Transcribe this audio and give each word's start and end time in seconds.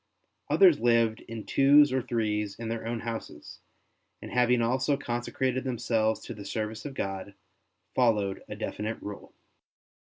Others 0.49 0.79
lived 0.79 1.19
in 1.27 1.45
twos 1.45 1.93
or 1.93 2.01
threes 2.01 2.55
in 2.57 2.69
their 2.69 2.87
own 2.87 3.01
houses, 3.01 3.59
and 4.19 4.31
having 4.31 4.59
also 4.63 4.97
conse 4.97 5.31
crated 5.31 5.63
themselves 5.63 6.21
to 6.21 6.33
the 6.33 6.43
service 6.43 6.85
of 6.85 6.95
God, 6.95 7.35
followed 7.93 8.41
a 8.49 8.55
definite 8.55 8.99
rule. 8.99 9.35